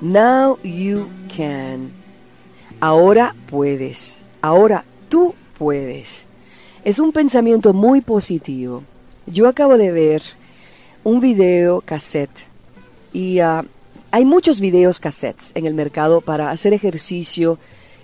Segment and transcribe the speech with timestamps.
[0.00, 1.90] Now you can.
[2.80, 4.18] Ahora puedes.
[4.40, 6.28] Ahora tú puedes.
[6.84, 8.84] Es un pensamiento muy positivo.
[9.26, 10.22] Yo acabo de ver
[11.02, 12.46] un video cassette
[13.12, 13.64] y ah,
[14.12, 17.58] hay muchos videos cassettes en el mercado para hacer ejercicio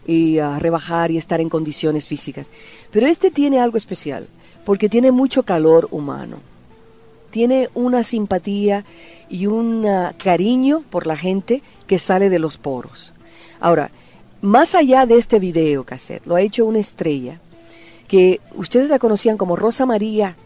[0.07, 2.50] y ah, rebajar y estar en condiciones físicas.
[2.91, 4.27] Pero este tiene algo especial
[4.64, 6.55] porque tiene mucho calor humano.
[7.30, 8.85] Tiene una simpatía
[9.29, 13.12] y un ah, cariño por la gente que sale de los poros.
[13.61, 13.90] Ahora,
[14.43, 17.39] más allá de este video cassette, lo ha hecho una estrella
[18.08, 20.36] que ustedes la conocían como Rosa María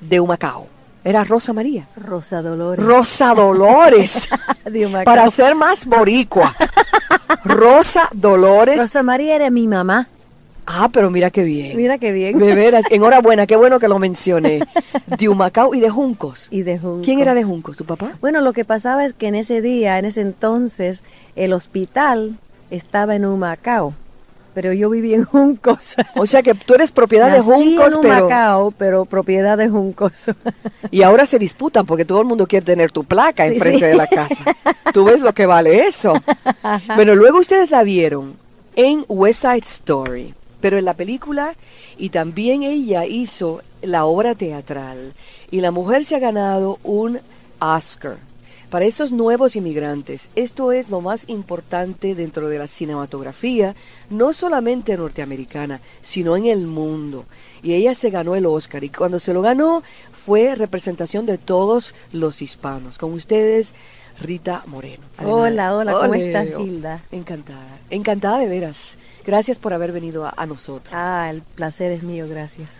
[0.00, 0.66] de Humacao.
[1.04, 1.88] Era Rosa María.
[1.96, 2.84] Rosa Dolores.
[2.84, 4.28] Rosa Dolores.
[4.64, 5.04] de Humacao.
[5.04, 6.54] para ser más boricua.
[7.44, 8.76] Rosa Dolores.
[8.76, 10.08] Rosa María era mi mamá.
[10.70, 11.76] Ah, pero mira qué bien.
[11.78, 12.38] Mira qué bien.
[12.38, 14.60] De veras, enhorabuena, qué bueno que lo mencioné.
[15.06, 16.48] De Humacao y de Juncos.
[16.50, 17.06] Y de Juncos.
[17.06, 17.78] ¿Quién era de Juncos?
[17.78, 18.12] ¿Tu papá?
[18.20, 21.02] Bueno, lo que pasaba es que en ese día, en ese entonces,
[21.36, 22.36] el hospital
[22.70, 23.94] estaba en Humacao,
[24.52, 25.94] pero yo vivía en Juncos.
[26.16, 28.26] O sea que tú eres propiedad de Juncos, en pero...
[28.26, 30.26] Humacao, pero propiedad de Juncos.
[30.90, 33.86] Y ahora se disputan porque todo el mundo quiere tener tu placa Sí, enfrente sí.
[33.86, 34.44] de la casa.
[34.92, 36.12] ¿Tú ves lo que vale eso?
[36.94, 38.34] Bueno, luego ustedes la vieron
[38.76, 41.54] en West Side Story, pero en la película
[41.96, 45.14] y también ella hizo la obra teatral
[45.50, 47.20] y la mujer se ha ganado un
[47.60, 48.18] Oscar.
[48.70, 53.74] Para esos nuevos inmigrantes, esto es lo más importante dentro de la cinematografía,
[54.10, 57.24] no solamente norteamericana, sino en el mundo.
[57.62, 59.82] Y ella se ganó el Oscar y cuando se lo ganó
[60.26, 62.98] fue representación de todos los hispanos.
[62.98, 63.72] Con ustedes,
[64.20, 65.04] Rita Moreno.
[65.24, 67.00] Hola, hola, ¿cómo estás, Hilda?
[67.12, 68.94] Encantada, encantada de veras.
[69.24, 70.92] Gracias por haber venido a, a nosotros.
[70.92, 72.70] Ah, el placer es mío, gracias.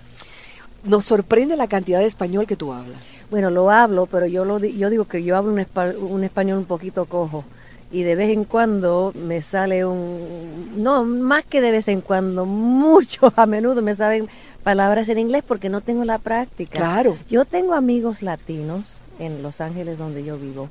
[0.85, 3.01] Nos sorprende la cantidad de español que tú hablas.
[3.31, 6.59] Bueno, lo hablo, pero yo lo yo digo que yo hablo un, espa- un español
[6.59, 7.45] un poquito cojo
[7.91, 12.47] y de vez en cuando me sale un no, más que de vez en cuando,
[12.47, 14.29] mucho a menudo me salen
[14.63, 16.79] palabras en inglés porque no tengo la práctica.
[16.79, 17.17] Claro.
[17.31, 20.69] Yo tengo amigos latinos en Los Ángeles donde yo vivo.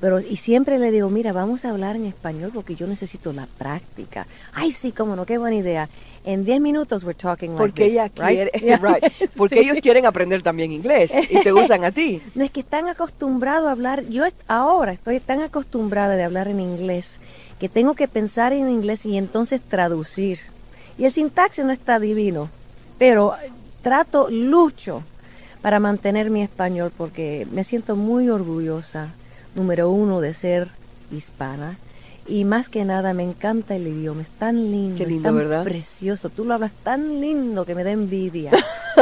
[0.00, 3.46] Pero, y siempre le digo, mira, vamos a hablar en español porque yo necesito la
[3.58, 4.26] práctica.
[4.54, 5.88] Ay, sí, cómo no, qué buena idea.
[6.24, 8.50] En 10 minutos we're talking like Porque this, ella right?
[8.50, 8.76] quiere, Yeah.
[8.82, 9.04] right,
[9.36, 9.60] porque Sí.
[9.62, 12.22] ellos quieren aprender también inglés y te usan a ti.
[12.34, 16.60] No es que están acostumbrados a hablar, yo ahora estoy tan acostumbrada de hablar en
[16.60, 17.18] inglés
[17.58, 20.38] que tengo que pensar en inglés y entonces traducir.
[20.96, 22.48] Y el sintaxis no está divino,
[22.98, 23.34] pero
[23.82, 25.02] trato, lucho
[25.60, 29.08] para mantener mi español porque me siento muy orgullosa,
[29.54, 30.68] número uno, de ser
[31.10, 31.78] hispana.
[32.26, 35.36] Y más que nada me encanta el idioma, es tan lindo, Qué es lindo, tan
[35.36, 35.64] ¿verdad?
[35.64, 36.30] precioso.
[36.30, 38.52] Tú lo hablas tan lindo que me da envidia.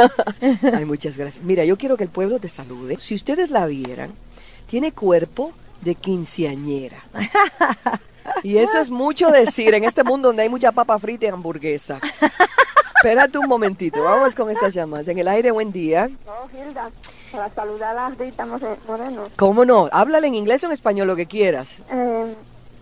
[0.73, 1.43] Ay, muchas gracias.
[1.43, 2.97] Mira, yo quiero que el pueblo te salude.
[2.99, 4.11] Si ustedes la vieran,
[4.69, 5.51] tiene cuerpo
[5.81, 6.97] de quinceañera.
[8.43, 11.99] Y eso es mucho decir en este mundo donde hay mucha papa frita y hamburguesa.
[12.95, 15.07] Espérate un momentito, vamos con estas llamadas.
[15.07, 16.09] En el aire, buen día.
[16.25, 16.89] No, Hilda,
[17.31, 19.23] para saludar a Rita More- Moreno.
[19.37, 19.89] ¿Cómo no?
[19.91, 21.81] Háblale en inglés o en español, lo que quieras.
[21.91, 22.35] Eh,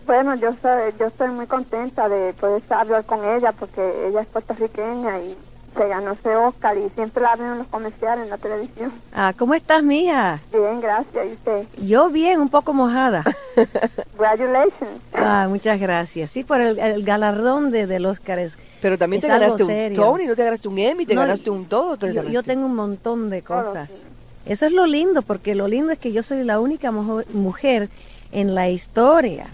[0.06, 4.26] bueno, yo soy, yo estoy muy contenta de poder hablar con ella porque ella es
[4.28, 5.36] puertorriqueña y
[5.76, 8.92] se ganó ese Oscar y siempre la veo en los comerciales, en la televisión.
[9.14, 10.40] ah, ¿cómo estás, mía?
[10.50, 11.26] Bien, gracias.
[11.26, 11.66] ¿Y usted?
[11.82, 13.22] Yo bien, un poco mojada.
[14.16, 15.00] Congratulations.
[15.14, 16.30] Ah, muchas gracias.
[16.30, 18.54] Sí, por el, el galardón de, del Oscar es...
[18.80, 20.02] Pero también Es te ganaste un serio.
[20.02, 21.96] Tony, no te ganaste un Emmy, te No, ganaste un todo.
[21.96, 22.32] te Yo, ganaste.
[22.32, 23.90] yo tengo un montón de Claro, cosas.
[23.90, 24.04] sí.
[24.48, 27.88] Eso es lo lindo, porque lo lindo es que yo soy la única mujer
[28.32, 29.46] en la historia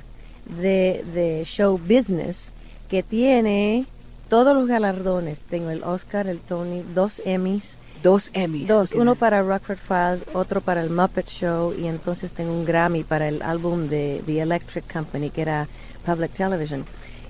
[0.61, 2.53] de, de show business
[2.89, 3.87] que tiene
[4.29, 5.39] todos los galardones.
[5.41, 8.69] Tengo el Oscar, el Tony, dos Emmys, Dos Emmys.
[8.69, 13.03] dos, uno para Rockford Files, otro para el Muppet Show y entonces tengo un Grammy
[13.03, 15.67] para el álbum de The Electric Company que era
[16.05, 16.85] Public Television.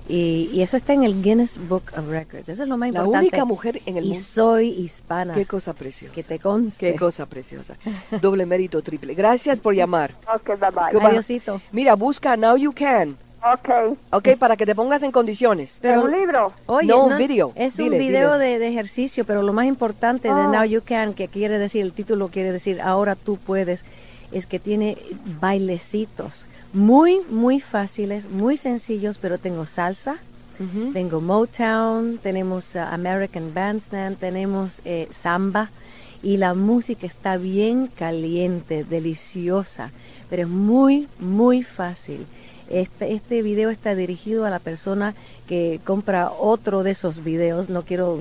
[0.09, 2.49] Y, y eso está en el Guinness Book of Records.
[2.51, 3.27] Eso es lo más La importante.
[3.29, 4.23] única mujer en el y mundo.
[4.23, 5.33] soy hispana.
[5.35, 6.15] Qué cosa preciosa.
[6.15, 6.93] Que te conste.
[6.93, 7.75] Qué cosa preciosa.
[8.21, 9.15] Doble mérito triple.
[9.15, 10.13] Gracias por llamar.
[10.35, 11.07] Ok, bye bye.
[11.09, 11.61] Adiosito.
[11.73, 13.17] Mira, busca Now You Can.
[13.47, 13.97] Ok.
[14.11, 15.79] Ok, para que te pongas en condiciones.
[15.81, 16.53] ¿Pero Pero- un libro?
[16.67, 17.53] Oye, No, un video.
[17.55, 20.53] Es Dile, un video de, de ejercicio, pero lo más importante de Oh.
[20.53, 23.81] Now You Can, que quiere decir, el título quiere decir ahora tú puedes,
[24.33, 24.97] es que tiene
[25.41, 30.17] bailecitos muy, muy fáciles, muy sencillos, pero tengo salsa,
[30.93, 35.71] tengo Motown, tenemos uh, American Bandstand, tenemos eh, samba
[36.23, 39.91] y la música está bien caliente, deliciosa,
[40.31, 42.27] pero es muy, muy fácil.
[42.71, 45.15] Este, este video está dirigido a la persona
[45.47, 48.19] que compra otro de esos videos, no quiero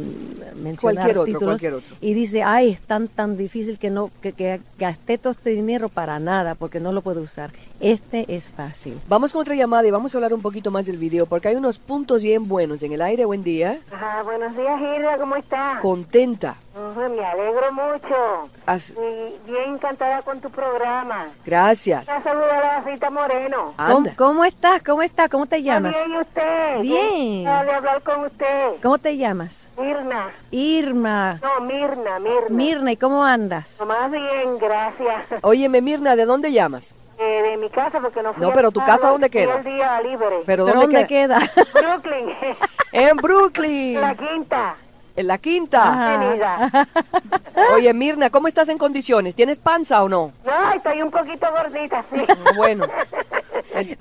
[0.55, 1.95] mencionar Cualquier otro, títulos, cualquier otro.
[2.01, 5.89] y dice, ay, es tan, tan difícil que, no, que, que gasté todo este dinero
[5.89, 7.51] para nada porque no lo puedo usar.
[7.79, 8.97] Este es fácil.
[9.09, 11.55] Vamos con otra llamada y vamos a hablar un poquito más del video porque hay
[11.55, 13.25] unos puntos bien buenos en el aire.
[13.25, 13.79] Buen día.
[13.91, 15.79] Ajá, buenos días, Hilda, ¿cómo está?
[15.81, 16.55] Contenta.
[16.75, 18.49] Ujú, me alegro mucho.
[18.65, 21.27] As- Y bien encantada con tu programa.
[21.45, 22.03] Gracias.
[22.07, 23.73] Una saluda a la Rita Moreno.
[23.77, 24.81] ¿Cómo, cómo estás?
[24.81, 25.29] ¿Cómo estás?
[25.29, 25.93] ¿Cómo te ¿Está llamas?
[25.93, 26.81] bien y usted?
[26.81, 27.12] Bien.
[27.17, 28.73] De hablar con usted.
[28.81, 29.65] ¿Cómo te llamas?
[29.79, 30.29] Mirna.
[30.51, 31.39] Irma.
[31.41, 32.49] No, Mirna, Mirna.
[32.49, 33.79] Mirna, ¿y cómo andas?
[33.85, 35.25] Más bien, gracias.
[35.41, 36.93] Óyeme, Mirna, ¿de dónde llamas?
[37.19, 39.57] Eh, de mi casa, porque no fui No, pero tu casa, ¿dónde queda?
[39.57, 40.39] el día libre.
[40.45, 41.39] ¿Pero ¿Pero dónde, queda?
[41.39, 41.63] queda?
[41.73, 42.35] Brooklyn,
[42.91, 44.01] En Brooklyn.
[44.01, 44.75] la quinta
[45.15, 45.83] En la quinta.
[45.83, 46.15] Ajá.
[46.15, 46.87] avenida.
[47.75, 49.35] Oye, Mirna, ¿cómo estás en condiciones?
[49.35, 50.31] ¿Tienes panza o no?
[50.43, 52.25] No, estoy un poquito gordita, sí.
[52.55, 52.87] Bueno.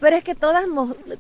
[0.00, 0.64] Pero es que todas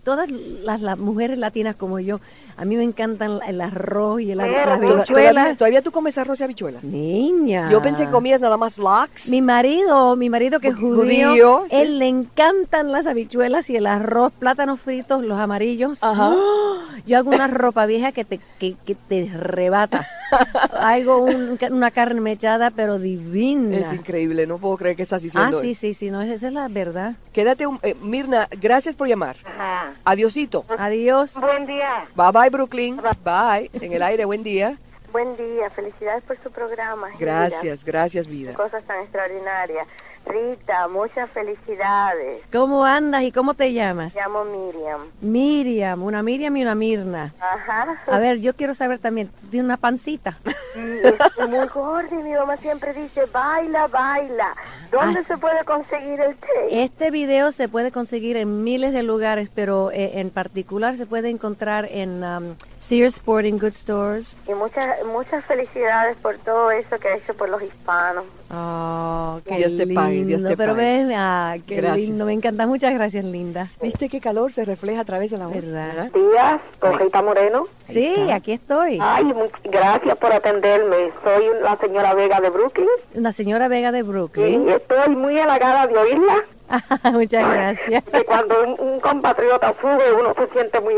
[0.04, 2.20] todas las, las mujeres latinas como yo,
[2.56, 5.56] a mí me encantan el arroz y el, Pero las toda- ¿Todavía, habichuelas.
[5.58, 6.84] todavía tú comes arroz y habichuelas?
[6.84, 7.70] Niña.
[7.70, 9.28] Yo pensé que comías nada más lax.
[9.28, 11.76] Mi marido, mi marido que es Judío, judío, sí.
[11.76, 16.02] él le encantan las habichuelas y el arroz, plátanos fritos, los amarillos.
[16.02, 16.30] Ajá.
[16.34, 16.76] ¡Oh!
[17.06, 20.06] Yo hago una ropa vieja que te, que, que te rebata.
[20.78, 23.76] hago un- una carne mechada, pero divina.
[23.78, 25.80] Es increíble, no puedo creer que estás ah, diciendo sí, eso.
[25.80, 27.14] sí, sí, no, esa es la verdad.
[27.32, 29.36] Quédate, un, eh, Mirna, gracias por llamar.
[29.44, 29.94] Ajá.
[30.04, 30.64] Adiosito.
[30.78, 31.34] Adiós.
[31.40, 32.04] Buen día.
[32.14, 33.00] Bye bye, Brooklyn.
[33.24, 33.70] Bye.
[33.72, 34.78] En el aire, buen día.
[35.10, 37.08] Buen día, felicidades por su programa.
[37.18, 38.54] Gracias, gracias, vida.
[38.54, 39.86] Cosas tan extraordinarias.
[40.24, 42.42] Rita, muchas felicidades.
[42.52, 44.14] ¿Cómo andas y cómo te llamas?
[44.14, 45.00] Me llamo Miriam.
[45.20, 47.34] Miriam, una Miriam y una Mirna.
[47.40, 47.96] Ajá.
[48.06, 50.38] A ver, yo quiero saber también, ¿tú tienes una pancita?
[50.72, 54.56] Sí, estoy muy gorda y mi mamá siempre dice, baila, baila.
[54.90, 56.82] ¿Dónde Ah, se puede conseguir el té?
[56.82, 61.28] Este video se puede conseguir en miles de lugares, pero eh, en particular se puede
[61.28, 64.36] encontrar en um, Sears Sporting Goods Stores.
[64.48, 68.24] Y muchas, muchas felicidades por todo eso que ha hecho por los hispanos.
[68.50, 70.84] Oh, qué Dios te pague, Dios lindo, te Pero pague.
[70.84, 72.08] ven, ah, qué Gracias.
[72.08, 72.66] lindo, me encanta.
[72.66, 73.68] Muchas gracias, linda.
[73.82, 75.54] ¿Viste qué calor se refleja a través de la voz?
[75.56, 76.10] ¿Verdad?
[76.12, 76.60] Días,
[76.98, 77.66] Rita Moreno.
[77.88, 78.34] Ahí Sí, está.
[78.34, 78.98] aquí estoy.
[79.00, 79.32] Ay,
[79.64, 81.10] gracias por atenderme.
[81.24, 84.68] Soy la señora Vega de Brooklyn La señora Vega de Brooklyn.
[84.68, 86.44] estoy muy halagada de oírla.
[87.12, 88.04] Muchas gracias.
[88.04, 90.94] Que cuando un, un compatriota sube, uno se siente muy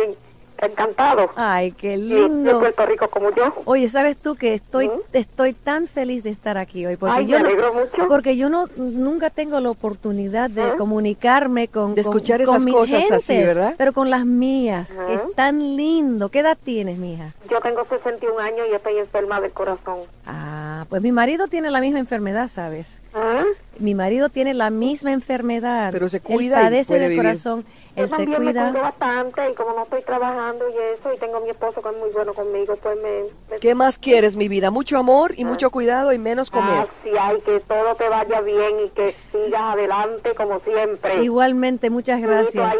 [0.58, 1.30] encantado.
[1.36, 2.58] Ay, qué Y de lindo.
[2.58, 3.52] Puerto Rico como yo.
[3.64, 5.00] Oye, ¿sabes tú que estoy ¿Mm?
[5.12, 6.96] estoy tan feliz de estar aquí hoy?
[6.96, 8.08] Porque Ay, yo me no- alegro mucho.
[8.08, 10.74] Porque yo no nunca tengo la oportunidad de ¿Ah?
[10.78, 13.74] comunicarme con De escuchar con esas mis cosas así, gentes, ¿verdad?
[13.76, 15.06] Pero con las mías, ¿Ah?
[15.06, 16.28] que es tan lindo.
[16.30, 17.32] ¿Qué edad tienes, mija?
[17.50, 20.00] Yo tengo 61 años y estoy enferma del corazón.
[20.26, 22.98] Ah, pues mi marido tiene la misma enfermedad, ¿sabes?
[23.14, 23.44] ¿Ah?
[23.78, 25.90] Mi marido tiene la misma enfermedad.
[25.92, 27.24] Pero se Él cuida y padece puede del vivir.
[27.24, 27.64] corazón.
[27.96, 28.82] Yo Él se también me cuido cuida.
[28.82, 31.96] bastante y como no estoy trabajando y eso, y tengo a mi esposo que es
[31.96, 33.22] muy bueno conmigo, pues me...
[33.50, 34.70] me- ¿Qué más quieres, mi vida?
[34.70, 36.80] Mucho amor y mucho cuidado y menos comer.
[36.80, 41.22] Así hay que todo te vaya bien y que sigas adelante como siempre.
[41.22, 42.76] Igualmente, muchas Gracias.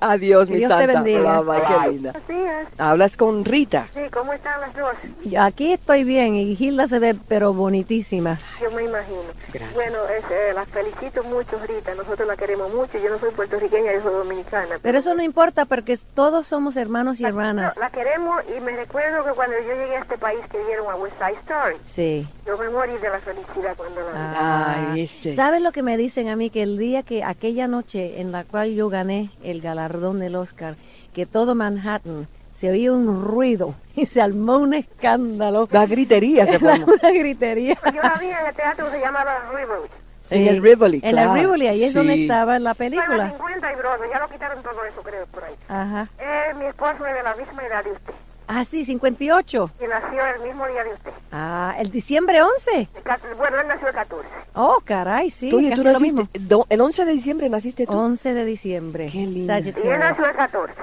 [0.00, 1.02] Adiós, mi Dios te santa.
[1.02, 1.40] bendiga.
[1.42, 1.92] Bye, bye, qué Bye.
[1.92, 2.12] linda.
[2.12, 2.66] Buenos días.
[2.78, 3.73] Hablas con Rita.
[3.92, 4.94] Sí, ¿cómo están las dos?
[5.38, 8.38] Aquí estoy bien y Hilda se ve pero bonitísima.
[8.62, 9.22] Yo me imagino.
[9.52, 9.74] Gracias.
[9.74, 11.94] Bueno, es, eh, las felicito mucho, Rita.
[11.94, 12.98] Nosotros la queremos mucho.
[12.98, 14.78] Yo no soy puertorriqueña, yo soy dominicana.
[14.82, 17.74] Pero eso no importa porque todos somos hermanos y hermanas.
[17.76, 20.90] No, la queremos y me recuerdo que cuando yo llegué a este país que dieron
[20.90, 22.28] a West Side Story, Sí.
[22.46, 24.16] yo me morí de la felicidad cuando la vi.
[24.18, 24.74] Ah.
[24.90, 25.34] Ay, viste.
[25.34, 26.50] ¿Sabes lo que me dicen a mí?
[26.50, 30.76] Que el día que, aquella noche en la cual yo gané el galardón del Oscar,
[31.14, 32.26] que todo Manhattan
[32.64, 35.68] se oía un ruido y se armó un escándalo.
[35.70, 36.86] La gritería se formó.
[36.86, 37.76] una gritería.
[37.94, 39.88] Yo la vi en el teatro que se llamaba Rivoli.
[40.30, 41.34] En el Rivoli, En claro.
[41.34, 42.22] el Rivoli, ahí es donde Sí.
[42.22, 43.30] estaba la Fue en la película.
[43.32, 45.54] 50 y Broadway, ya lo quitaron todo eso, creo, por ahí.
[45.68, 46.08] Ajá.
[46.18, 48.14] Eh, mi esposo es de la misma edad de usted
[48.46, 49.70] Ah, sí, 58.
[49.82, 51.10] y nació el mismo día de usted.
[51.32, 52.72] Ah, el diciembre 11.
[52.80, 54.28] El Bueno, él nació el 14.
[54.54, 55.50] Oh, caray, sí.
[55.50, 56.48] Tú, y casi tú lo naciste, mismo.
[56.48, 57.92] do- el 11 de diciembre naciste tú.
[57.92, 59.10] 11 de diciembre.
[59.12, 59.58] Qué linda.
[59.60, 60.74] Y él nació el 14.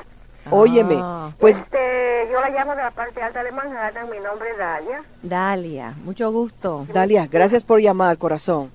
[0.49, 1.31] Óyeme, Ah.
[1.39, 5.03] pues Este, yo la llamo de la parte alta de Manhattan, mi nombre es Dalia.
[5.21, 6.85] Dalia, mucho gusto.
[6.93, 8.71] Dalia, gracias por llamar, corazón.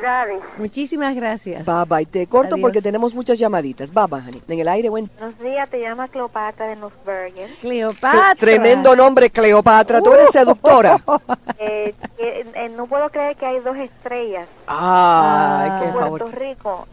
[0.00, 0.42] Felicidades.
[0.58, 1.64] Muchísimas gracias.
[1.64, 2.06] Bye bye.
[2.06, 2.60] Te corto Adiós.
[2.60, 3.92] porque tenemos muchas llamaditas.
[3.92, 4.42] Bye bye, honey.
[4.48, 5.10] En el aire, buen.
[5.18, 7.48] Buenos días, te llama Cleopatra de North Bergen.
[7.60, 8.34] Cleopatra.
[8.36, 10.00] Tremendo nombre, Cleopatra.
[10.02, 11.00] Tú eres seductora.
[11.58, 15.78] Eh, eh, eh, no puedo creer que hay dos estrellas Ay, Ah.
[15.80, 16.38] qué en Puerto favor.
[16.38, 16.88] Rico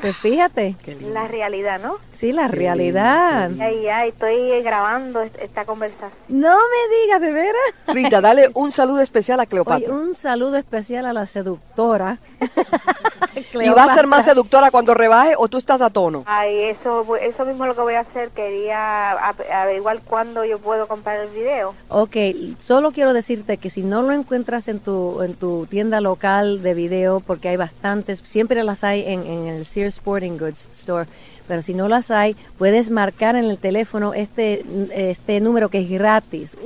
[0.00, 0.74] Pues fíjate.
[1.12, 1.98] La realidad, ¿no?
[2.14, 3.50] Sí, la Qué realidad.
[3.50, 6.10] lindo, Ay, ay, estoy grabando est- esta conversación.
[6.28, 7.62] No me digas, de veras.
[7.88, 9.92] Rita, dale un saludo especial a Oye, Cleopatra.
[9.92, 12.18] un saludo especial a la seductora
[13.54, 16.24] ¿Y va a ser más seductora cuando rebaje o tú estás a tono?
[16.26, 18.30] Ay, eso, eso mismo es lo que voy a hacer.
[18.30, 19.12] Quería
[19.52, 21.74] averiguar cuándo yo puedo comprar el video.
[21.88, 22.16] Ok,
[22.58, 26.74] solo quiero decirte que si no lo encuentras en tu, en tu tienda local de
[26.74, 31.08] video, porque hay bastantes, siempre las hay en, en el Sears Sporting Goods Store,
[31.48, 35.90] pero si no las hay, puedes marcar en el teléfono este, este número que es
[35.90, 36.56] gratis,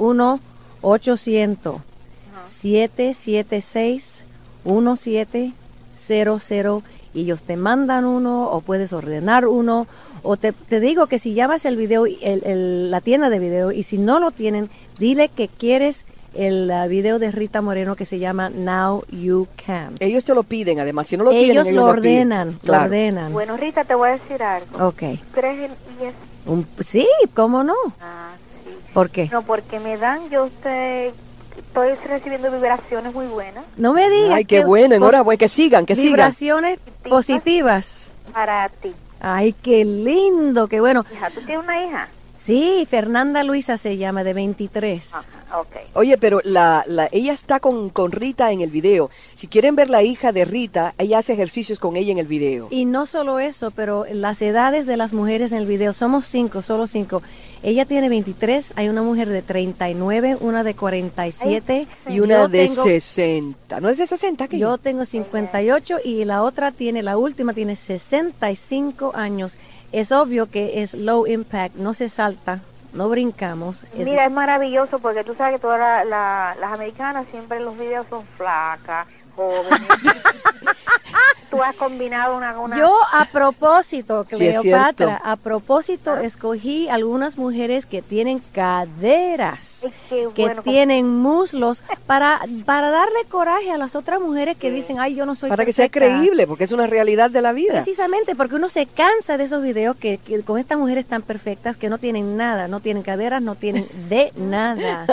[4.68, 6.82] 1-800-776-1700
[7.14, 9.86] y ellos te mandan uno o puedes ordenar uno
[10.22, 13.72] o te, te digo que si llamas el video, el, el- la tienda de video
[13.72, 18.04] y si no lo tienen, dile que quieres el ah, video de Rita Moreno que
[18.04, 19.94] se llama Now You Can.
[20.00, 22.32] Ellos te lo piden, además, si no lo tienen, ellos lo lo piden.
[22.32, 22.84] ordenan, lo Claro.
[22.84, 23.32] ordenan.
[23.32, 24.86] Bueno, Rita, te voy a decir algo.
[24.88, 25.02] Ok.
[25.32, 25.70] ¿Crees en
[26.06, 26.14] ES?
[26.46, 27.74] Un- sí, ¿cómo no?
[28.00, 28.32] Ah,
[28.64, 28.70] sí.
[28.92, 29.28] ¿Por qué?
[29.32, 31.12] No, porque me dan, yo estoy,
[31.58, 34.32] estoy recibiendo vibraciones muy buenas No me digas.
[34.32, 36.12] Ay, qué que bueno, enhorabuena, que sigan, que sigan.
[36.12, 38.10] Vibraciones positivas.
[38.32, 38.94] para ti.
[39.20, 41.04] Ay, qué lindo, qué bueno.
[41.12, 42.08] Hija, ¿tú tienes una hija?
[42.48, 45.12] Sí, Fernanda Luisa se llama, de 23.
[45.12, 45.76] Ajá, ok.
[45.92, 49.10] Oye, pero la, la, ella está con, con Rita en el video.
[49.34, 52.68] Si quieren ver la hija de Rita, ella hace ejercicios con ella en el video.
[52.70, 56.62] Y no solo eso, pero las edades de las mujeres en el video, somos cinco,
[56.62, 57.20] solo cinco.
[57.62, 61.86] Ella tiene 23, hay una mujer de 39, una de 47.
[62.08, 63.80] Y una Yo de tengo- 60.
[63.80, 64.48] ¿No es de 60?
[64.48, 69.58] que Yo tengo 58 y la otra tiene, la última tiene 65 años.
[69.92, 72.60] Es obvio que es low impact, no se salta,
[72.92, 73.86] no brincamos.
[73.94, 78.06] Mira, es maravilloso porque tú sabes que todas la- la- las americanas siempre los videos
[78.10, 79.06] son flacas,
[79.38, 79.88] jóvenes.
[81.50, 82.58] tú has combinado una...
[82.60, 85.24] una Yo a propósito, Sí, Cleopatra, cierto.
[85.24, 89.86] a propósito escogí algunas mujeres que tienen caderas.
[90.10, 95.14] Que bueno, tienen muslos para, para darle coraje a las otras mujeres que dicen, ay,
[95.14, 96.18] yo no soy Para que sea perfecta".
[96.18, 97.72] creíble, porque es una realidad de la vida.
[97.74, 101.76] Precisamente porque uno se cansa de esos videos que, que con estas mujeres tan perfectas
[101.76, 105.06] que no tienen nada, no tienen caderas, no tienen de nada.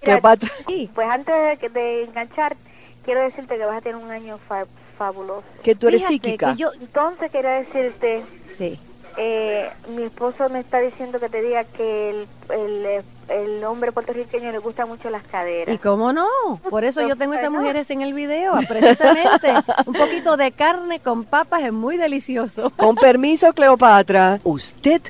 [0.00, 0.48] Cleopatra.
[0.68, 0.90] Sí.
[0.94, 2.56] Pues antes de, que- de enganchar,
[3.04, 4.66] quiero decirte que vas a tener un año fa-
[4.98, 5.44] fabuloso.
[5.62, 6.52] Que tú eres Fíjate psíquica.
[6.52, 8.22] que yo, Entonces quería decirte,
[8.56, 8.78] sí.
[9.16, 14.52] eh, mi esposo me está diciendo que te diga que el, el, el hombre puertorriqueño
[14.52, 15.74] le gusta mucho las caderas.
[15.74, 16.26] ¿Y cómo no?
[16.70, 19.52] Por eso yo tengo esas mujeres en el video, precisamente.
[19.86, 22.70] Un poquito de carne con papas es muy delicioso.
[22.76, 25.00] Con permiso, Cleopatra, usted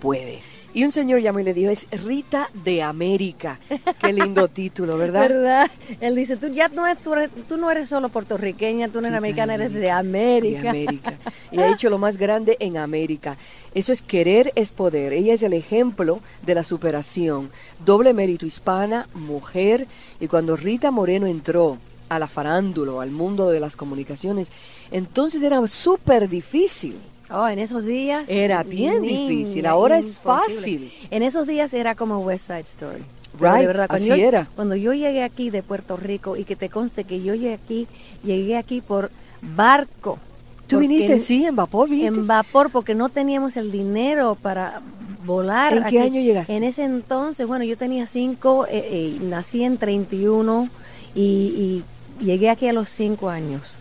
[0.00, 0.40] puede.
[0.74, 3.58] Y un señor llamó y le dijo, es Rita de América.
[4.00, 5.28] Qué lindo título, ¿verdad?
[5.28, 5.70] ¿Verdad?
[6.00, 9.08] Él dice, tú ya no, eres, tú, eres- tú no eres solo puertorriqueña, tú no
[9.08, 10.70] eres Rita americana, eres de De América.
[10.70, 11.12] América.
[11.52, 13.36] Y ha dicho lo más grande en América.
[13.74, 15.12] Eso es querer es poder.
[15.12, 17.50] Ella es el ejemplo de la superación.
[17.84, 19.86] Doble mérito hispana, mujer.
[20.20, 21.76] Y cuando Rita Moreno entró
[22.08, 24.48] a la farándula, al mundo de las comunicaciones,
[24.90, 26.96] entonces era súper difícil.
[27.34, 28.28] Oh, en esos días.
[28.28, 30.92] Era bien niña, difícil, ahora es fácil.
[31.10, 33.02] En esos días era como West Side Story.
[33.40, 34.48] Right, de verdad, cuando así yo, era.
[34.54, 37.86] Cuando yo llegué aquí de Puerto Rico y que te conste que yo llegué aquí,
[38.22, 39.10] llegué aquí por
[39.40, 40.18] barco.
[40.66, 41.14] ¿Tú viniste?
[41.14, 42.18] en- Sí, en vapor, viniste.
[42.20, 44.80] En vapor, porque no teníamos el dinero para
[45.24, 45.72] volar.
[45.72, 45.98] ¿En qué aquí.
[45.98, 46.54] año llegaste?
[46.54, 50.68] En ese entonces, bueno, yo tenía cinco, eh, eh, nací en 31
[51.14, 51.82] y,
[52.20, 53.76] y llegué aquí a los cinco años.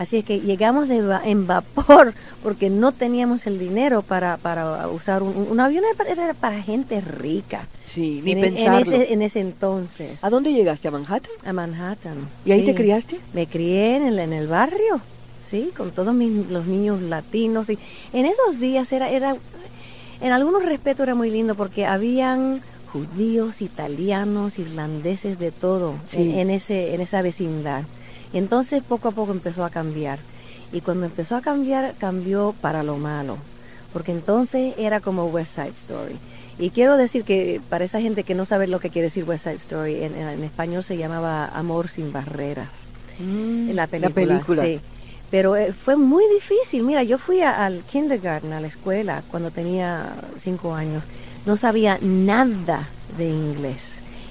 [0.00, 4.88] Así es que llegamos de va- en vapor porque no teníamos el dinero para, para
[4.88, 7.66] usar un, un avión, era para, gente rica.
[7.84, 8.80] Sí, ni en, e- en pensarlo.
[8.80, 10.24] ese, en ese entonces.
[10.24, 10.88] ¿A dónde llegaste?
[10.88, 11.32] ¿A Manhattan?
[11.44, 12.16] A Manhattan.
[12.46, 12.66] ¿Y ahí sí.
[12.66, 13.20] te criaste?
[13.34, 15.02] Me crié en el, en el barrio,
[15.50, 17.68] sí, con todos mis, los niños latinos.
[17.68, 17.78] Y
[18.14, 19.36] en esos días era, era,
[20.22, 26.22] en algunos respetos era muy lindo porque habían judíos, italianos, irlandeses, de todo Sí.
[26.32, 27.82] en, en ese, en esa vecindad.
[28.32, 30.18] Y entonces poco a poco empezó a cambiar.
[30.72, 33.38] Y cuando empezó a cambiar, cambió para lo malo.
[33.92, 36.16] Porque entonces era como West Side Story.
[36.58, 39.44] Y quiero decir que para esa gente que no sabe lo que quiere decir West
[39.44, 42.68] Side Story, en, español se llamaba Amor sin barreras.
[43.18, 44.14] En la película.
[44.14, 44.62] película.
[44.62, 44.80] Sí.
[45.30, 46.82] Pero eh, fue muy difícil.
[46.82, 51.02] Mira, yo fui a- al kindergarten, a la escuela, cuando tenía cinco años.
[51.46, 53.78] No sabía nada de inglés.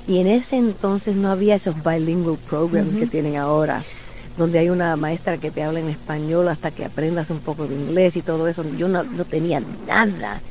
[0.09, 3.83] Y en ese entonces no había esos bilingual programs que tienen ahora,
[4.39, 7.75] donde hay una maestra que te habla en español hasta que aprendas un poco de
[7.75, 8.65] inglés y todo eso.
[8.75, 10.41] Yo no, no tenía nada.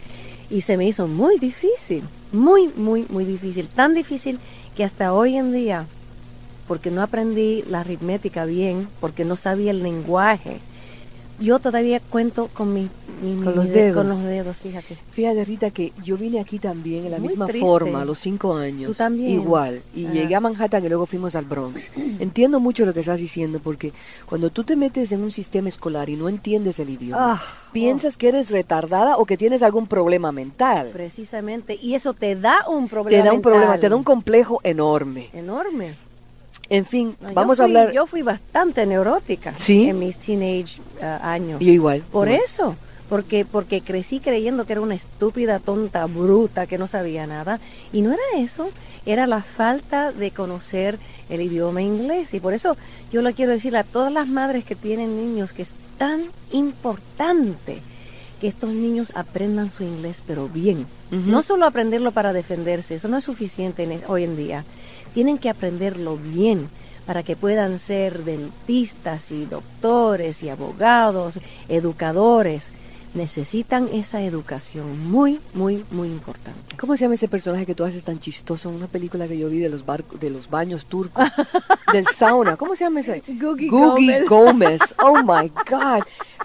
[0.48, 3.66] Y se me hizo muy difícil, muy, muy, muy difícil.
[3.66, 4.38] Tan difícil
[4.76, 5.86] que hasta hoy en día
[6.68, 10.60] porque no aprendí la aritmética bien, porque no sabía el lenguaje,
[11.40, 12.88] yo todavía cuento con mi,
[13.23, 13.97] mi- mi- Con los dedos.
[13.97, 14.97] Con los dedos, fíjate.
[15.12, 17.66] Fíjate, Rita, que yo vine aquí también en la Muy misma triste.
[17.66, 18.90] forma, a los cinco años.
[18.90, 19.30] Tú también.
[19.30, 19.83] Igual.
[19.95, 20.14] Y Ajá.
[20.14, 21.83] llegué a Manhattan y luego fuimos al Bronx.
[22.21, 23.92] Entiendo mucho lo que estás diciendo, porque
[24.26, 27.42] cuando tú te metes en un sistema escolar y no entiendes el idioma, Ah,
[27.73, 30.90] piensas que eres retardada o que tienes algún problema mental.
[30.92, 31.78] Precisamente.
[31.80, 33.25] Y eso te da un Te problema.
[33.25, 35.28] da un problema, mental te da un complejo enorme.
[35.33, 35.95] enorme.
[36.70, 37.92] En fin, No, vamos a hablar.
[37.92, 39.88] Yo fui bastante neurótica ¿Sí?
[39.88, 41.60] en mis teenage ah, años.
[41.60, 42.02] Yo igual.
[42.12, 42.42] Por igual.
[42.44, 42.76] eso,
[43.08, 47.58] porque porque crecí creyendo que era una estúpida, tonta, bruta, que no sabía nada.
[47.92, 48.70] Y no era eso,
[49.06, 50.98] era la falta de conocer
[51.30, 52.34] el idioma inglés.
[52.34, 52.76] Y por eso
[53.12, 57.80] yo le quiero decir a todas las madres que tienen niños que es tan importante
[58.40, 60.87] que estos niños aprendan su inglés, pero bien.
[61.10, 64.64] No solo aprenderlo para defenderse, eso no es suficiente en- hoy en día.
[65.14, 66.68] Tienen que aprenderlo bien
[67.08, 72.68] para que puedan ser dentistas y doctores y abogados, educadores.
[73.14, 76.76] Necesitan esa educación muy, muy, muy importante.
[76.76, 79.58] ¿Cómo se llama ese personaje que tú haces tan chistoso una película que yo vi
[79.58, 81.26] de los barcos, de los baños turcos,
[81.94, 82.58] del sauna?
[82.58, 83.22] ¿Cómo se llama ese?
[83.26, 84.82] Googie Googie Gómez.
[85.02, 86.02] Oh my God.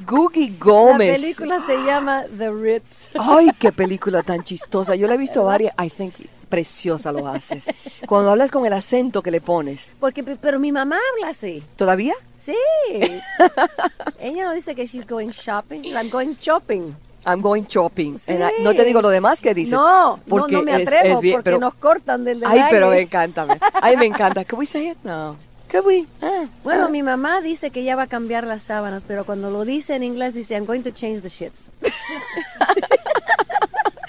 [0.08, 1.20] Googie Gómez.
[1.20, 3.10] La película se llama The Ritz.
[3.20, 4.96] Ay, qué película tan chistosa.
[4.96, 5.74] Yo la he visto varias.
[5.78, 6.14] I think
[6.54, 7.66] preciosa lo haces.
[8.14, 9.90] Cuando hablas con el acento que le pones.
[10.00, 11.64] Porque, pero mi mamá habla así.
[11.76, 12.14] ¿Todavía?
[12.46, 12.56] Sí.
[14.20, 16.94] Ella no dice que she's going shopping, I'm going shopping.
[17.26, 18.20] I'm going shopping.
[18.20, 18.34] Sí.
[18.34, 19.72] And I- no te digo lo demás que dices.
[19.72, 22.92] No, no, porque no me atrevo es bien, porque pero- nos cortan del, Ay, pero
[22.92, 23.48] me encanta.
[23.82, 24.46] Ay, me encanta.
[24.46, 24.98] Can we say it?
[25.04, 25.36] No.
[25.70, 26.06] Can we?
[26.22, 26.90] Ah, Bueno, ah.
[26.90, 30.04] mi mamá dice que ella va a cambiar las sábanas, pero cuando lo dice en
[30.04, 31.72] inglés dice I'm going to change the shits.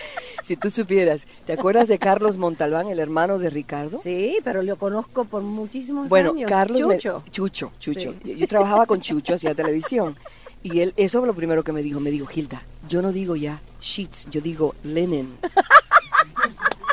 [0.44, 3.98] Si tú supieras, ¿te acuerdas de Carlos Montalbán, el hermano de Ricardo?
[3.98, 6.50] Sí, pero lo conozco por muchísimos Bueno, años.
[6.50, 7.22] Carlos me- Chucho.
[7.30, 8.12] Chucho, Chucho.
[8.12, 8.18] Sí.
[8.32, 10.16] Yo, yo trabajaba con Chucho, hacía televisión.
[10.62, 11.98] Y él, eso fue lo primero que me dijo.
[11.98, 15.34] Me dijo, Hilda, yo no digo ya sheets, yo digo linen.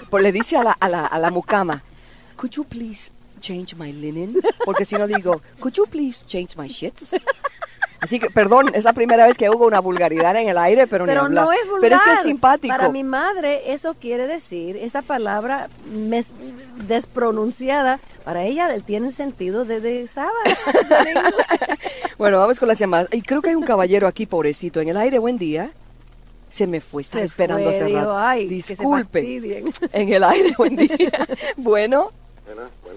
[0.09, 1.83] pues le dice a la, a la, a la mucama,
[2.37, 4.35] could you please change my linen?
[4.65, 7.11] Porque si no digo, could you please change my shits?
[8.01, 11.05] Así que, perdón, es la primera vez que hubo una vulgaridad en el aire, pero,
[11.05, 11.45] ni Pero hablar.
[11.45, 11.81] no es vulgar.
[11.81, 12.75] Pero es que es simpático.
[12.75, 16.31] Para mi madre eso quiere decir, esa palabra mes-
[16.87, 20.33] despronunciada, para ella tiene sentido de, de sábana.
[22.17, 23.07] Bueno, vamos con las llamadas.
[23.11, 25.17] Y creo que hay un caballero aquí, pobrecito, en el aire.
[25.17, 25.71] Buen día.
[26.51, 28.17] Se me fue, Se esperando fue, hace dijo, rato.
[28.17, 29.21] "Ay, Disculpe.
[29.21, 29.65] fastidien".
[29.93, 31.11] En el aire, buen día.
[31.57, 32.11] Bueno.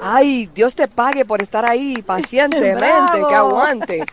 [0.00, 4.04] Ay, Dios te pague por estar ahí pacientemente, que aguante.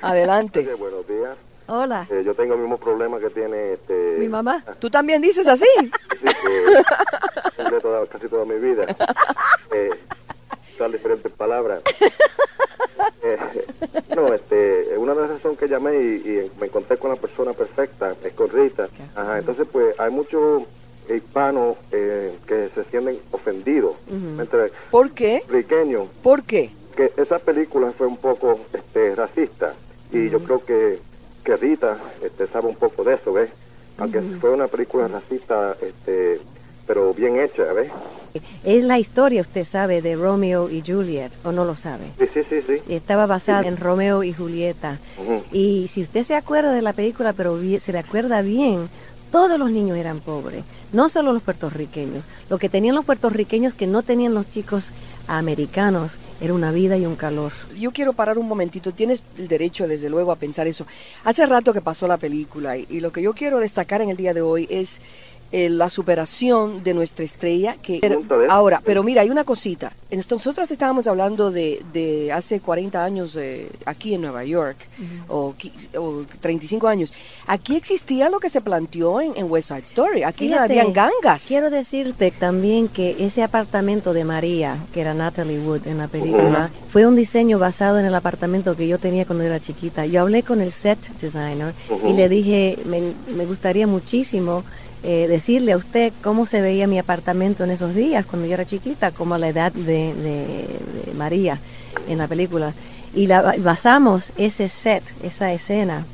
[0.00, 0.74] Adelante.
[0.76, 1.36] buenos días.
[1.66, 4.62] Hola, Eh, yo tengo el mismo problema que tiene este, mi mamá.
[4.78, 5.64] ¿Tú también dices así?
[5.80, 8.84] sí, toda- casi toda mi vida.
[9.72, 9.90] Eh,
[10.74, 11.80] usar diferentes palabras.
[13.22, 13.38] Eh,
[14.14, 17.52] no, este, una de las razones que llamé y, y me encontré con la persona
[17.54, 18.88] perfecta, es con Rita.
[19.16, 20.62] Ajá, entonces, pues, hay muchos
[21.16, 23.94] hispanos eh, que se sienten ofendidos.
[24.10, 25.42] Entre ¿Por qué?
[25.48, 26.70] riqueños, ¿Por qué?
[26.96, 29.74] que esa película fue un poco este, racista
[30.12, 31.00] y yo creo que,
[31.42, 33.50] que Rita este, sabe un poco de eso, ¿ves?
[33.98, 36.40] Aunque fue una película racista, este,
[36.86, 37.90] pero bien hecha, ¿ves?
[38.64, 42.06] Es la historia, usted sabe, de Romeo y Juliet, o no lo sabe.
[42.18, 42.92] Sí, sí, sí, sí.
[42.92, 44.98] Estaba basada en Romeo y Julieta.
[45.52, 48.88] Y si usted se acuerda de la película, pero se le acuerda bien,
[49.30, 52.24] todos los niños eran pobres, no solo los puertorriqueños.
[52.48, 54.86] Lo que tenían los puertorriqueños que no tenían los chicos
[55.26, 57.52] americanos era una vida y un calor.
[57.76, 58.92] Yo quiero parar un momentito.
[58.92, 60.86] Tienes el derecho, desde luego, a pensar eso.
[61.24, 64.16] Hace rato que pasó la película y, y lo que yo quiero destacar en el
[64.16, 65.00] día de hoy es
[65.56, 67.76] eh, la superación de nuestra estrella.
[67.80, 68.00] Que
[68.50, 69.92] ahora, pero mira, hay una cosita.
[70.10, 74.76] Nosotros estábamos hablando de, de hace 40 años eh, aquí en Nueva York
[75.28, 77.12] o, qui- o 35 años.
[77.46, 80.22] Aquí existía lo que se planteó en, en West Side Story.
[80.24, 81.46] Aquí Fíjate, habían gangas.
[81.46, 86.70] Quiero decirte también que ese apartamento de María, que era Natalie Wood en la película,
[86.92, 90.06] fue un diseño basado en el apartamento que yo tenía cuando era chiquita.
[90.06, 91.74] Yo hablé con el set designer
[92.08, 93.00] y le dije, me,
[93.34, 94.64] me gustaría muchísimo
[95.06, 98.64] eh, decirle a usted cómo se veía mi apartamento en esos días cuando yo era
[98.64, 100.66] chiquita, como a la edad de,
[101.14, 101.58] María
[102.08, 102.72] en la película.
[103.12, 106.06] Y basamos ese set, esa escena,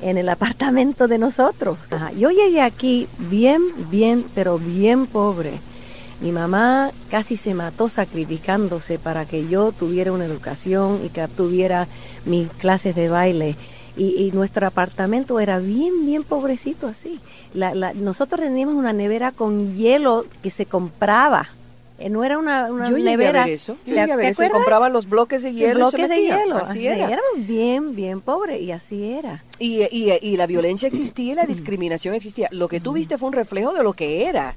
[0.00, 1.76] en el apartamento de nosotros.
[2.16, 5.58] Yo llegué aquí bien, bien, pero bien pobre.
[6.20, 11.88] Mi mamá casi se mató sacrificándose para que yo tuviera una educación y que tuviera
[12.24, 13.56] mis clases de baile.
[13.96, 17.18] Y, y nuestro apartamento era bien, bien pobrecito así.
[17.54, 21.48] La- la- nosotros teníamos una nevera con hielo que se compraba.
[21.98, 23.42] Eh, no era una, una Yo nevera.
[23.42, 23.78] a ver eso.
[23.86, 24.52] Yo ¿Te- a ver te eso.
[24.52, 26.56] compraban los bloques de Sí, hielo y se bloques de hielo.
[26.56, 27.06] Así era.
[27.06, 29.42] Éramos bien, bien pobre y así era.
[29.58, 32.48] Y, y, y la violencia existía y la discriminación existía.
[32.52, 34.54] Lo que tú viste fue un reflejo de lo que era.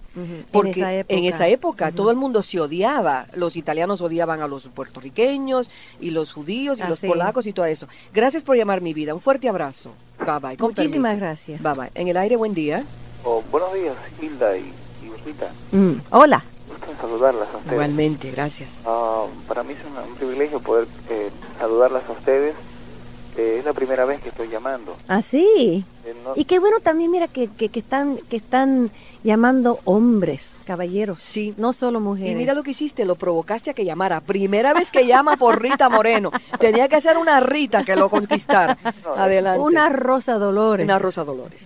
[0.51, 1.15] Porque En esa época.
[1.15, 3.27] en esa época todo el mundo se odiaba.
[3.33, 5.69] Los italianos odiaban a los puertorriqueños
[6.01, 7.07] y los judíos y los Así.
[7.07, 7.87] polacos y todo eso.
[8.13, 9.13] Gracias por llamar mi vida.
[9.13, 9.91] Un fuerte abrazo.
[10.19, 10.57] Bye bye.
[10.57, 11.25] Con Muchísimas permiso.
[11.25, 11.61] gracias.
[11.61, 11.91] Bye bye.
[11.95, 12.83] En el aire, buen día.
[13.23, 15.75] Oh, buenos días, Hilda y, y.
[15.75, 16.43] Mm, Hola.
[17.01, 17.73] Saludarlas a ustedes.
[17.73, 18.69] Igualmente, gracias.
[18.85, 22.55] Ah, para mí es una- un privilegio poder eh, saludarlas a ustedes.
[23.37, 24.97] Eh, es la primera vez que estoy llamando.
[25.07, 25.85] Así.
[26.03, 28.91] Eh, no- Y qué bueno también, mira, que, que, que están que están
[29.23, 31.21] llamando hombres, caballeros.
[31.23, 31.53] Sí.
[31.55, 32.33] No solo mujeres.
[32.33, 34.19] Y mira lo que hiciste, lo provocaste a que llamara.
[34.19, 36.31] Primera vez que llama por Rita Moreno.
[36.59, 38.77] Tenía que ser una Rita que lo conquistara.
[39.15, 39.61] Adelante.
[39.61, 40.83] Una Rosa Dolores.
[40.83, 41.63] Una Rosa Dolores.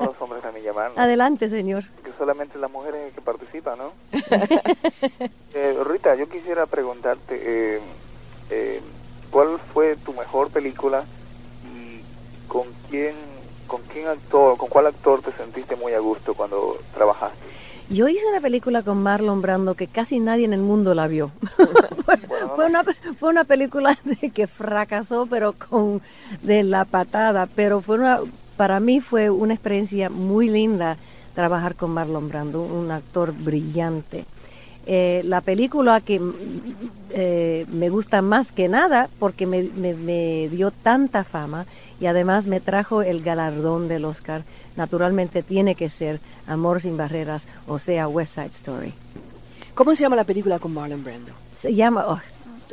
[0.00, 0.98] los hombres también llamaron.
[0.98, 1.84] Adelante, señor.
[2.22, 3.92] Solamente las mujeres que participan, ¿no?
[5.54, 7.80] Eh, Rita, yo quisiera preguntarte, eh,
[8.48, 8.80] eh,
[9.28, 11.04] ¿cuál fue tu mejor película
[11.64, 12.00] y
[12.46, 13.16] con quién,
[13.66, 17.36] con quién actor, con cuál actor te sentiste muy a gusto cuando trabajaste?
[17.90, 21.32] Yo hice una película con Marlon Brando que casi nadie en el mundo la vio.
[22.54, 22.84] fue, una,
[23.18, 26.00] fue una película de que fracasó, pero con
[26.40, 27.48] de la patada.
[27.56, 28.20] Pero fue una,
[28.56, 30.98] para mí fue una experiencia muy linda
[31.34, 34.24] trabajar con Marlon Brando, un actor brillante.
[34.84, 36.32] Eh, la película que mm,
[37.10, 41.66] eh, me gusta más que nada porque me, me- me dio tanta fama
[42.00, 44.42] y además me trajo el galardón del Oscar,
[44.76, 46.18] naturalmente tiene que ser
[46.48, 48.92] Amor sin Barreras, o sea, West Side Story.
[49.74, 51.32] ¿Cómo se llama la película con Marlon Brando?
[51.60, 52.20] Se llama, oh,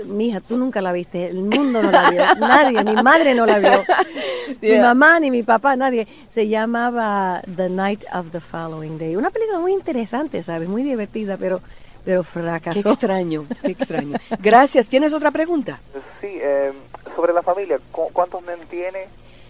[0.05, 3.59] mija, tú nunca la viste, el mundo no la vio, nadie, mi madre no la
[3.59, 3.71] vio,
[4.61, 6.07] mi mamá ni mi papá, nadie.
[6.33, 9.15] Se llamaba The Night of the Following Day.
[9.15, 10.69] Una película muy interesante, ¿sabes?
[10.69, 11.61] Muy divertida, pero,
[12.05, 12.89] pero Qué fracasó.
[12.91, 14.17] extraño, qué extraño.
[14.41, 14.87] Gracias.
[14.87, 15.79] ¿Tienes otra pregunta?
[16.21, 16.71] Sí, eh,
[17.15, 19.07] sobre la familia, ¿cu- ¿cuántos men tiene?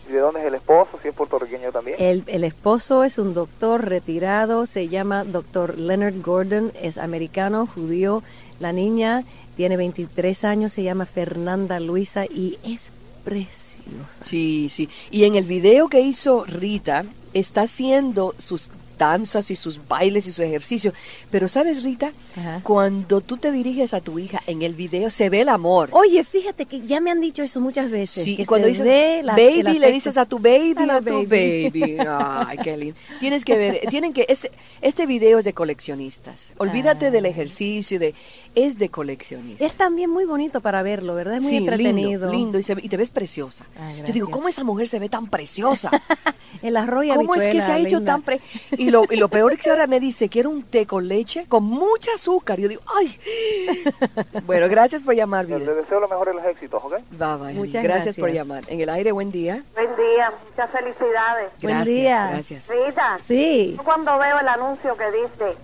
[0.10, 0.98] ¿Y de dónde es el esposo?
[1.04, 1.96] ¿Si es puertorriqueño también?
[2.00, 8.24] El, el esposo es un doctor retirado, se llama doctor Leonard Gordon, es americano, judío.
[8.60, 9.24] La niña
[9.60, 12.92] tiene 23 años, se llama Fernanda Luisa y es
[13.26, 14.24] preciosa.
[14.24, 14.88] Sí, sí.
[15.12, 20.34] Y en el video que hizo Rita, está haciendo sus danzas y sus bailes y
[20.34, 20.92] su ejercicio.
[21.32, 22.60] Pero sabes, Rita, Ajá.
[22.64, 25.88] cuando tú te diriges a tu hija en el video, se ve el amor.
[25.94, 28.26] Oye, fíjate que ya me han dicho eso muchas veces.
[28.26, 31.26] Sí, que cuando se dices ve la- baby, le dices a tu baby, A tu
[31.26, 31.70] baby.
[31.70, 31.98] baby.
[32.10, 32.96] Ay, qué lindo.
[33.22, 36.52] Tienes que ver, tienen que, este, este video es de coleccionistas.
[36.58, 37.12] Olvídate Ah.
[37.12, 38.14] del ejercicio, de,
[38.56, 39.72] es de coleccionistas.
[39.72, 41.36] Es también muy bonito para verlo, ¿verdad?
[41.38, 42.10] Es muy Sí, entretenido.
[42.12, 43.66] lindo, lindo, y, se ve- y te ves preciosa.
[43.80, 44.30] Ah, Yo digo.
[44.32, 45.90] ¿cómo esa mujer se ve tan preciosa?
[46.62, 48.14] El arroz y ¿Cómo es que se ha hecho linda.
[48.14, 48.42] tan pre...
[48.78, 51.46] Y lo, y lo peor es que ahora me dice, quiero un té con leche
[51.48, 52.60] con mucha azúcar.
[52.60, 53.18] Yo digo, ay.
[54.46, 55.74] Bueno, gracias por llamar, Les vida.
[55.74, 56.94] deseo lo mejor de los éxitos, ¿ok?
[57.12, 57.54] Bye, bye.
[57.54, 58.48] Muchas gracias por gracias.
[58.48, 58.64] llamar.
[58.68, 59.64] En el aire, buen día.
[59.74, 61.50] Buen día, muchas felicidades.
[61.62, 62.28] Buen Gracias, día.
[62.32, 62.68] gracias.
[62.68, 63.74] Rita, Sí.
[63.78, 65.58] yo cuando veo el anuncio que dice,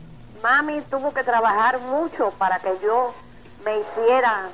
[0.46, 3.16] mami tuvo que trabajar mucho para que yo
[3.66, 4.50] me hiciera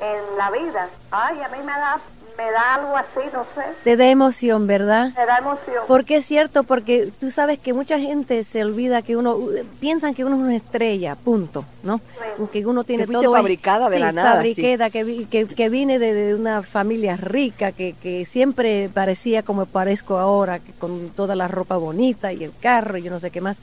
[0.00, 0.88] en la vida.
[1.10, 1.98] Ay, a mí me da,
[2.38, 5.12] me da algo así, no sé, Te da emoción, ¿verdad?
[5.14, 5.84] me da emoción.
[5.86, 9.36] Porque es cierto, porque tú sabes que mucha gente se olvida que uno,
[9.78, 12.00] piensan que uno es una estrella, punto, ¿no?
[12.50, 15.98] Que uno tiene Que todo fabricada de Sí, la nada, fabriquada, que, que, que vine
[15.98, 21.34] de, de una familia rica, que, que siempre parecía como parezco ahora, que con toda
[21.34, 23.62] la ropa bonita y el carro y yo no sé qué más.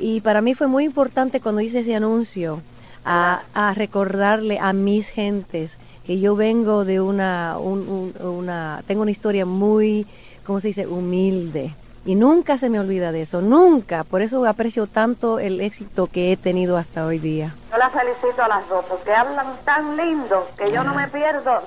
[0.00, 2.60] Y para mí fue muy importante cuando hice ese anuncio
[3.04, 9.02] a, a recordarle a mis gentes que yo vengo de una, un- un- una, tengo
[9.02, 10.06] una historia muy,
[10.46, 11.74] ¿cómo se dice?, humilde.
[12.06, 14.04] Y nunca se me olvida de eso, nunca.
[14.04, 17.54] Por eso aprecio tanto el éxito que he tenido hasta hoy día.
[17.70, 21.60] Yo las felicito a las dos porque hablan tan lindo que yo no me pierdo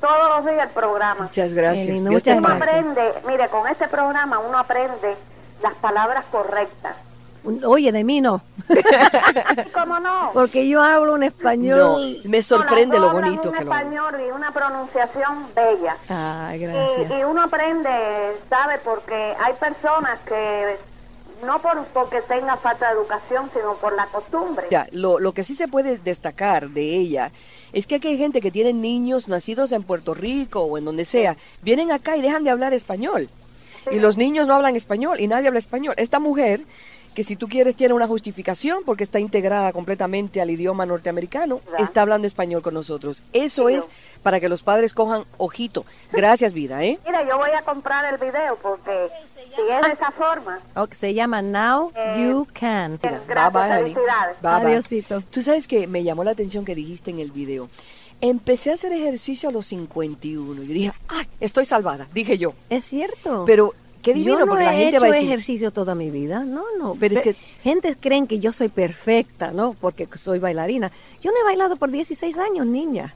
[0.00, 1.24] todos los días el programa.
[1.24, 1.86] Muchas gracias.
[1.86, 2.68] Lindo, muchas Uno gracias.
[2.68, 5.16] aprende, mire, con este programa uno aprende
[5.62, 6.96] las palabras correctas.
[7.66, 8.42] Oye, de mí no,
[9.74, 10.30] ¿Cómo no?
[10.32, 12.20] porque yo hablo un No, español.
[12.24, 15.96] me sorprende No, lo bonito un que lo español y una pronunciación bella.
[16.08, 17.20] Ay, Y, gracias.
[17.20, 17.90] y uno aprende,
[18.48, 18.78] ¿sabe?
[18.82, 20.76] Porque hay personas que
[21.44, 24.66] no por porque tenga falta de educación, sino por la costumbre.
[24.70, 27.30] Ya, lo, lo que sí se puede destacar de ella
[27.74, 31.04] es que aquí hay gente que tiene niños nacidos en Puerto Rico o en donde
[31.04, 33.28] sea, vienen acá y dejan de hablar español.
[33.92, 35.92] Y los niños no hablan español y nadie habla español.
[35.98, 36.62] Esta mujer
[37.14, 42.02] que si tú quieres tiene una justificación porque está integrada completamente al idioma norteamericano, está
[42.02, 43.22] hablando español con nosotros.
[43.32, 43.88] Eso es
[44.22, 45.84] para que los padres cojan ojito.
[46.12, 46.98] Gracias, vida, ¿eh?
[47.06, 51.14] Mira, yo voy a comprar el video porque si es de esa forma, Ok, se
[51.14, 52.98] llama Now You Can.
[53.02, 54.42] Mira, Gracias, bye, bye, felicidades.
[54.42, 54.72] Bye, bye.
[54.72, 55.20] Adiosito.
[55.22, 57.68] Tú sabes que me llamó la atención que dijiste en el video.
[58.20, 60.62] Empecé a hacer ejercicio a los 51.
[60.62, 62.06] Yo dije, ¡ay, estoy salvada!
[62.14, 62.54] Dije yo.
[62.70, 63.44] Es cierto.
[63.46, 65.94] Pero qué divino, yo no porque he la gente hecho va a decir, ejercicio toda
[65.96, 66.96] mi vida, no, no.
[67.00, 69.74] Pero es que- gente creen que yo soy perfecta, ¿no?
[69.80, 70.92] Porque soy bailarina.
[71.22, 73.14] Yo no he bailado por 16 años, niña.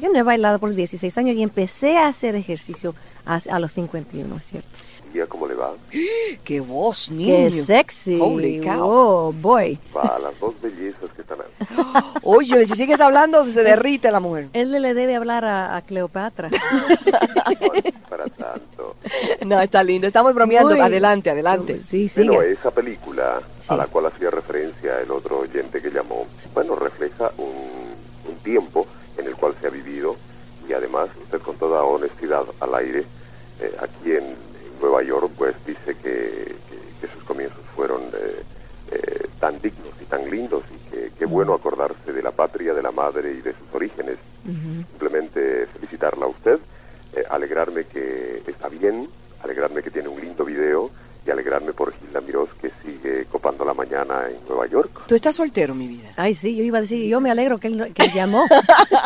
[0.00, 2.94] Yo no he bailado por 16 años y empecé a hacer ejercicio
[3.24, 4.68] a, a los 51, ¿es cierto?
[5.12, 5.72] ¿Y a cómo le va?
[6.44, 7.34] ¡Qué voz, niño!
[7.36, 8.18] ¡Qué sexy!
[8.20, 8.78] Holy cow.
[8.82, 9.78] Oh, boy.
[9.94, 12.02] Va a las dos bellezas ahí.
[12.22, 14.48] Oye, si sigues hablando, se derrite la mujer.
[14.52, 16.48] Él le debe hablar a, a Cleopatra.
[18.08, 18.96] Para tanto.
[19.46, 20.06] No, está lindo.
[20.06, 20.70] Estamos bromeando.
[20.74, 21.80] Muy- adelante, adelante.
[21.80, 22.26] Sí, sí.
[22.26, 23.66] Bueno, esa película Sí.
[23.68, 27.94] a la cual hacía referencia el otro oyente que llamó, bueno, refleja un,
[28.28, 28.86] un tiempo
[29.18, 30.16] en el cual se ha vivido
[30.68, 33.04] y además usted con toda honestidad al aire,
[33.60, 38.42] eh, aquí en, en Nueva York, pues dice que, que- que sus comienzos fueron eh,
[38.92, 40.79] eh, tan dignos y tan lindos y
[41.20, 44.16] qué bueno acordarse de la patria, de la madre y de sus orígenes.
[44.88, 46.58] Simplemente felicitarla a usted,
[47.14, 49.06] eh, alegrarme que está bien,
[49.44, 50.90] alegrarme que tiene un lindo video
[51.26, 55.02] y alegrarme por Gilda Mirós que sigue copando la mañana en Nueva York.
[55.06, 56.08] Tú estás soltero, mi vida.
[56.16, 58.46] Ay, sí, yo iba a decir, yo me alegro que él, que él llamó.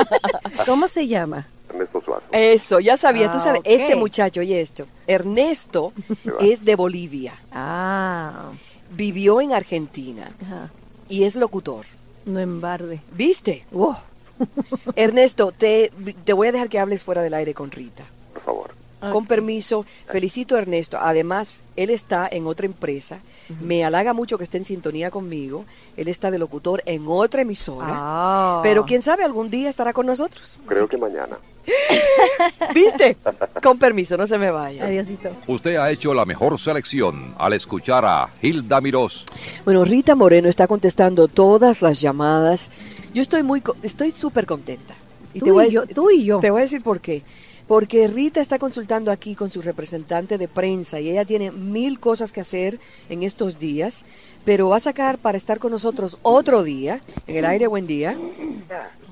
[0.66, 1.48] ¿Cómo se llama?
[1.68, 2.22] Ernesto Suazo.
[2.30, 3.28] Eso, ya sabía.
[3.32, 4.86] Tú Ah, sabes, este muchacho, oye esto.
[5.08, 5.92] Ernesto
[6.40, 7.34] es de Bolivia.
[7.50, 8.52] Ah,
[8.92, 10.70] Vivió en Argentina ajá.
[11.08, 11.84] y es locutor.
[12.26, 13.00] No embarde.
[13.12, 13.64] ¿Viste?
[13.70, 13.96] Wow.
[14.96, 15.92] Ernesto, te,
[16.24, 18.04] te voy a dejar que hables fuera del aire con Rita.
[18.32, 18.74] Por favor.
[19.12, 20.96] Con permiso, felicito a Ernesto.
[20.98, 23.18] Además, él está en otra empresa.
[23.60, 25.66] Me halaga mucho que esté en sintonía conmigo.
[25.98, 27.86] Él está de locutor en otra emisora.
[27.90, 28.60] Ah.
[28.62, 30.56] Pero quién sabe, algún día estará con nosotros.
[30.66, 31.36] Creo que mañana.
[32.74, 33.16] ¿Viste?
[33.62, 34.84] Con permiso, no se me vaya.
[34.86, 35.30] Adiosito.
[35.46, 39.24] Usted ha hecho la mejor selección al escuchar a Hilda Mirós.
[39.64, 42.70] Bueno, Rita Moreno está contestando todas las llamadas.
[43.12, 44.94] Yo estoy muy, co- estoy súper contenta.
[45.32, 46.40] Y Tú voy y a- yo, tú y yo.
[46.40, 47.22] Te voy a decir por qué.
[47.66, 52.30] Porque Rita está consultando aquí con su representante de prensa y ella tiene mil cosas
[52.30, 54.04] que hacer en estos días,
[54.44, 58.16] pero va a sacar para estar con nosotros otro día, en el aire, buen día.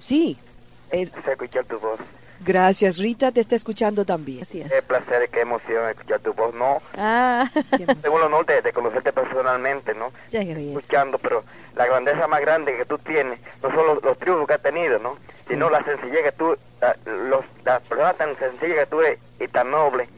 [0.03, 0.37] Sí,
[0.91, 1.99] Se escuchar tu voz.
[2.45, 2.99] Gracias.
[2.99, 4.43] Rita te está escuchando también.
[4.43, 4.71] Así es.
[4.71, 6.55] Qué placer, qué emoción escuchar tu voz.
[6.55, 7.49] No, Ah,
[8.03, 10.13] tengo el honor de, de conocerte personalmente, ¿no?
[10.31, 10.41] ya.
[10.43, 11.45] Escuchando, pero
[11.77, 14.99] la grandeza más grande que tú tienes, no solo los, los triunfos que has tenido,
[14.99, 15.17] ¿no?
[15.47, 19.49] Sino la sencillez que tú, la, los, la persona tan sencilla que tú eres y
[19.49, 20.09] tan noble.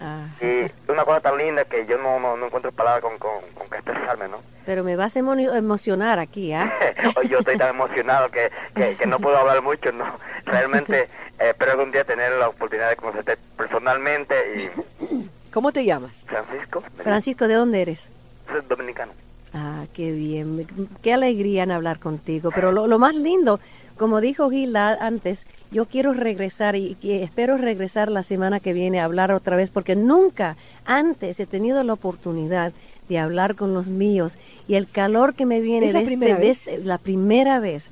[0.00, 3.40] Ah, Y una cosa tan linda que yo no, no, no encuentro palabras con, con,
[3.54, 4.38] con que expresarme, ¿no?
[4.64, 6.72] pero me vas a emo- emocionar aquí, ¿ah?
[7.16, 10.04] Hoy yo estoy tan emocionado que, que, que no puedo hablar mucho, ¿no?
[10.44, 15.50] Realmente eh, espero algún día tener la oportunidad de conocerte personalmente y...
[15.52, 16.24] ¿Cómo te llamas?
[16.26, 18.08] Francisco, Francisco, ¿de dónde eres?
[18.50, 19.12] soy dominicano.
[19.54, 20.66] Ah, qué bien,
[21.02, 22.50] qué alegría en hablar contigo.
[22.54, 23.60] Pero lo, lo más lindo,
[23.98, 29.00] como dijo Gilda antes, yo quiero regresar y, y espero regresar la semana que viene
[29.00, 32.72] a hablar otra vez, porque nunca antes he tenido la oportunidad
[33.10, 36.16] de hablar con los míos y el calor que me viene ¿Es la de este-
[36.26, 36.66] de vez?
[36.66, 37.88] este- la primera vez.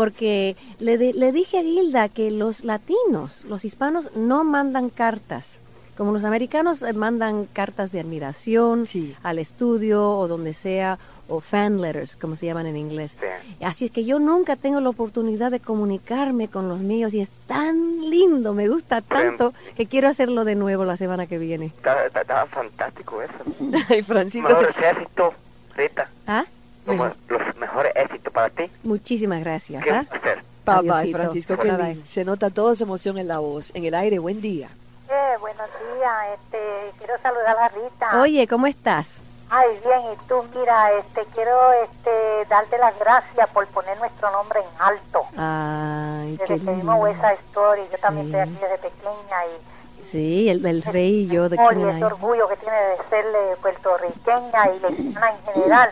[0.00, 5.58] Porque le, de- le dije a Gilda que los latinos, los hispanos, no mandan cartas.
[5.94, 9.14] Como los americanos eh, mandan cartas de admiración Sí.
[9.22, 13.14] al estudio o donde sea, o fan letters, como se llaman en inglés.
[13.20, 13.26] Sí.
[13.62, 17.28] Así es que yo nunca tengo la oportunidad de comunicarme con los míos y es
[17.46, 21.66] tan lindo, me gusta tanto que quiero hacerlo de nuevo la semana que viene.
[21.66, 23.34] Está, está, está fantástico eso.
[23.90, 24.48] Ay, Francisco.
[24.48, 25.34] Mejores se- éxitos,
[25.76, 26.08] Rita.
[26.26, 26.46] ¿Ah?
[26.86, 28.70] Los mejores éxitos para ti.
[28.82, 29.82] Muchísimas gracias.
[29.84, 30.42] ¿Qué placer.
[30.66, 31.18] Bye, bye, Adiosito.
[31.18, 31.56] Francisco.
[31.58, 32.02] qué Bye.
[32.06, 33.70] Se nota toda su emoción en la voz.
[33.74, 34.68] En el aire, buen día.
[35.08, 35.66] Eh, buenos
[35.96, 36.58] días, este,
[36.98, 38.20] quiero saludar a Rita.
[38.20, 39.16] Oye, ¿cómo estás?
[39.52, 42.10] Ay, bien, y tú, mira, este, quiero este,
[42.48, 45.22] darte las gracias por poner nuestro nombre en alto.
[45.36, 47.06] Ay, qué Desde que vimos lindo.
[47.08, 48.32] esa historia, yo también Sí.
[48.36, 52.04] estoy aquí desde pequeña y Sí, el, el rey y yo de amor y ese
[52.04, 55.90] orgullo que tiene de ser eh, puertorriqueña y mexicana en general.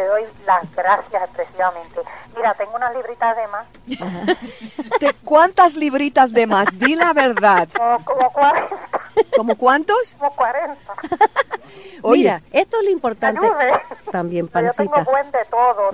[0.00, 2.00] Te doy las gracias expresivamente.
[2.34, 3.66] Mira, tengo unas libritas de más,
[4.98, 6.66] Te- ¿Cuántas libritas de más?
[6.78, 7.68] Di la verdad.
[7.76, 8.76] como, como 40,
[9.36, 10.14] ¿Como cuántos?
[10.18, 10.76] como 40.
[12.02, 13.44] Oye, Mira, esto es lo importante.
[13.44, 13.72] Ayude.
[14.10, 15.04] También Yo tengo pancitas.
[15.10, 15.90] buen de todo.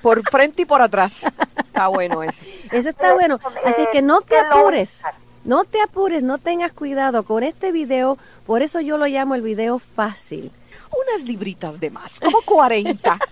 [0.00, 1.24] por frente y por atrás.
[1.56, 2.44] Está bueno eso.
[2.70, 3.40] Eso está bueno.
[3.64, 5.00] Así Eh, que no te ¿qué es lo- apures.
[5.44, 9.42] No te apures, no tengas cuidado con este video, por eso yo lo llamo el
[9.42, 10.52] video fácil.
[10.92, 13.18] Unas libritas de más, como 40.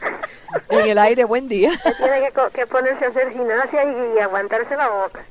[0.68, 1.70] En el aire, buen día.
[1.96, 5.24] Tiene que, ponerse a hacer gimnasia y, aguantarse la boca.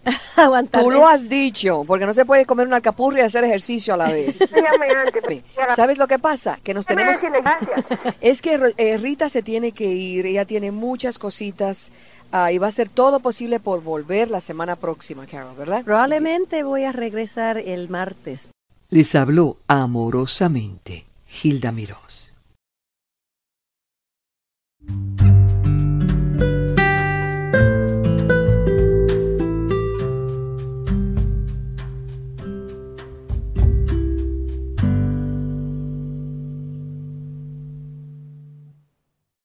[0.81, 3.97] Tú lo has dicho, porque no se puede comer una capurria y hacer ejercicio a
[3.97, 4.37] la vez.
[4.41, 5.43] Antes.
[5.75, 6.59] ¿Sabes lo que pasa?
[6.63, 7.17] Que nos tenemos...
[8.21, 11.91] Es que eh, Rita se tiene que ir, ella tiene muchas cositas
[12.31, 15.83] ah, y va a hacer todo posible por volver la semana próxima, Carol, ¿verdad?
[15.83, 18.49] Probablemente voy a regresar el martes.
[18.89, 22.28] Les habló amorosamente Hilda Mirós.